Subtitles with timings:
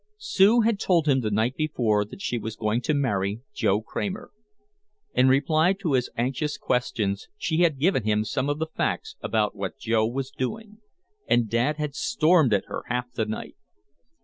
[0.17, 4.31] Sue had told him the night before that she was going to marry Joe Kramer.
[5.13, 9.55] In reply to his anxious questions she had given him some of the facts about
[9.55, 10.79] what Joe was doing.
[11.27, 13.55] And Dad had stormed at her half the night.